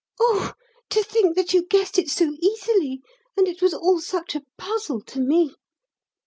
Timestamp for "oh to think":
0.19-1.35